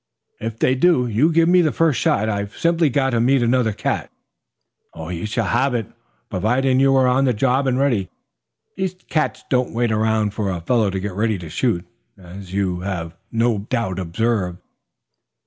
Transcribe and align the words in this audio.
"If 0.39 0.57
they 0.57 0.73
do, 0.73 1.05
you 1.05 1.31
give 1.31 1.47
me 1.47 1.61
the 1.61 1.71
first 1.71 1.99
shot. 1.99 2.27
I've 2.27 2.57
simply 2.57 2.89
got 2.89 3.11
to 3.11 3.21
meet 3.21 3.43
another 3.43 3.71
cat." 3.71 4.11
"You 4.95 5.27
shall 5.27 5.45
have 5.45 5.75
it, 5.75 5.85
providing 6.27 6.79
you 6.79 6.95
are 6.95 7.05
on 7.07 7.25
the 7.25 7.35
job 7.35 7.67
and 7.67 7.77
ready. 7.77 8.09
These 8.75 8.95
cats 9.11 9.43
don't 9.51 9.75
wait 9.75 9.91
around 9.91 10.31
for 10.33 10.49
a 10.49 10.61
fellow 10.61 10.89
to 10.89 10.99
get 10.99 11.13
ready 11.13 11.37
to 11.37 11.49
shoot, 11.51 11.85
as 12.17 12.51
you 12.51 12.79
have 12.79 13.15
no 13.31 13.59
doubt 13.59 13.99
observed." 13.99 14.57